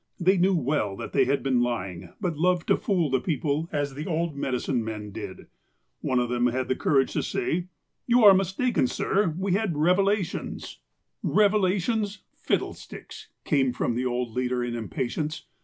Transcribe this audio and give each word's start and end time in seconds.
They 0.19 0.35
knew 0.39 0.55
well 0.55 0.95
that 0.95 1.13
they 1.13 1.25
had 1.25 1.43
been 1.43 1.61
lying, 1.61 2.09
but 2.19 2.35
loved 2.35 2.65
to 2.69 2.75
fool 2.75 3.11
the 3.11 3.19
people, 3.19 3.69
as 3.71 3.93
the 3.93 4.07
old 4.07 4.35
medicine 4.35 4.83
men 4.83 5.11
did. 5.11 5.45
One 5.99 6.17
of 6.17 6.27
them 6.27 6.47
had 6.47 6.69
the 6.69 6.75
courage 6.75 7.13
to 7.13 7.21
say: 7.21 7.67
"You 8.07 8.23
are 8.23 8.33
mistaken, 8.33 8.87
sir. 8.87 9.35
We 9.37 9.51
have 9.51 9.61
had 9.69 9.77
revelations." 9.77 10.79
248 11.21 11.21
THE 11.21 11.75
APOSTLE 11.75 11.93
OF 11.93 11.99
ALASKA 12.01 12.21
"Revelations 12.23 12.23
fiddlesticks!" 12.33 13.27
came 13.45 13.71
from 13.73 13.93
the 13.93 14.05
old 14.07 14.31
leader 14.31 14.63
in 14.63 14.73
impatience. 14.75 15.43